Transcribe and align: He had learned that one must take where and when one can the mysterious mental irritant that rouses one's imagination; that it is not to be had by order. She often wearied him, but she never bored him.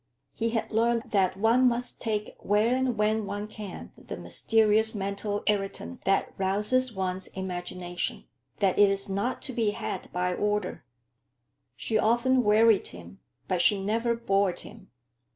He 0.33 0.49
had 0.49 0.71
learned 0.71 1.11
that 1.11 1.37
one 1.37 1.67
must 1.67 2.01
take 2.01 2.35
where 2.39 2.75
and 2.75 2.97
when 2.97 3.27
one 3.27 3.45
can 3.45 3.91
the 3.95 4.17
mysterious 4.17 4.95
mental 4.95 5.43
irritant 5.45 6.05
that 6.05 6.33
rouses 6.39 6.91
one's 6.91 7.27
imagination; 7.27 8.25
that 8.57 8.79
it 8.79 8.89
is 8.89 9.07
not 9.07 9.43
to 9.43 9.53
be 9.53 9.69
had 9.77 10.11
by 10.11 10.33
order. 10.33 10.83
She 11.75 11.99
often 11.99 12.41
wearied 12.43 12.87
him, 12.87 13.19
but 13.47 13.61
she 13.61 13.79
never 13.85 14.15
bored 14.15 14.61
him. 14.61 14.89